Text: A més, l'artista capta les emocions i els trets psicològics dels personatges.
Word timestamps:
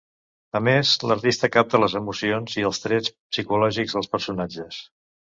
A 0.59 0.59
més, 0.67 0.93
l'artista 1.09 1.49
capta 1.55 1.81
les 1.83 1.95
emocions 1.99 2.55
i 2.61 2.65
els 2.69 2.81
trets 2.85 3.11
psicològics 3.35 3.93
dels 3.99 4.09
personatges. 4.15 4.81